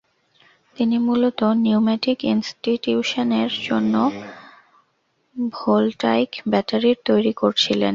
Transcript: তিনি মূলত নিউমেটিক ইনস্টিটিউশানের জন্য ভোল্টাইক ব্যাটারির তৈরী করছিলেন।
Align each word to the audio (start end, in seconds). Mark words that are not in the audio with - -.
তিনি 0.75 0.95
মূলত 0.99 1.39
নিউমেটিক 1.65 2.19
ইনস্টিটিউশানের 2.33 3.51
জন্য 3.67 3.93
ভোল্টাইক 5.53 6.31
ব্যাটারির 6.51 6.97
তৈরী 7.05 7.33
করছিলেন। 7.33 7.89